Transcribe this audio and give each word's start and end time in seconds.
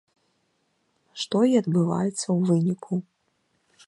Што 1.23 1.37
і 1.51 1.53
адбываецца 1.61 2.23
ў 2.23 2.39
выніку. 2.51 2.93